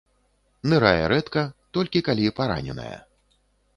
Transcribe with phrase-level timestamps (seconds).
[0.71, 1.43] Нырае рэдка,
[1.77, 2.97] толькі калі параненая.